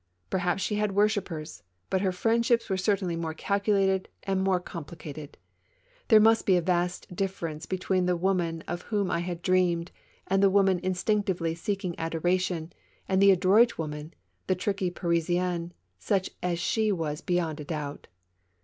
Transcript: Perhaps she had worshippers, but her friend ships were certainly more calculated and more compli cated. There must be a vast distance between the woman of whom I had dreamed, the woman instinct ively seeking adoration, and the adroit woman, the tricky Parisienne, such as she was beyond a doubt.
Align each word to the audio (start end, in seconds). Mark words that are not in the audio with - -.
Perhaps 0.31 0.63
she 0.63 0.77
had 0.77 0.95
worshippers, 0.95 1.61
but 1.91 2.01
her 2.01 2.11
friend 2.11 2.43
ships 2.43 2.71
were 2.71 2.75
certainly 2.75 3.15
more 3.15 3.35
calculated 3.35 4.09
and 4.23 4.41
more 4.41 4.59
compli 4.59 4.95
cated. 4.97 5.35
There 6.07 6.19
must 6.19 6.47
be 6.47 6.55
a 6.57 6.61
vast 6.63 7.15
distance 7.15 7.67
between 7.67 8.07
the 8.07 8.15
woman 8.17 8.63
of 8.67 8.81
whom 8.81 9.11
I 9.11 9.19
had 9.19 9.43
dreamed, 9.43 9.91
the 10.27 10.49
woman 10.49 10.79
instinct 10.79 11.29
ively 11.29 11.55
seeking 11.55 11.93
adoration, 11.99 12.73
and 13.07 13.21
the 13.21 13.29
adroit 13.29 13.77
woman, 13.77 14.15
the 14.47 14.55
tricky 14.55 14.89
Parisienne, 14.89 15.71
such 15.99 16.31
as 16.41 16.57
she 16.57 16.91
was 16.91 17.21
beyond 17.21 17.59
a 17.59 17.63
doubt. 17.65 18.07